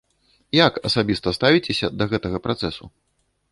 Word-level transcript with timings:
Як 0.59 0.73
асабіста 0.89 1.35
ставіцеся 1.37 1.87
да 1.99 2.09
гэтага 2.17 2.37
працэсу? 2.47 2.83